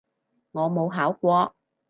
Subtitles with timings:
[0.53, 1.55] 我冇考過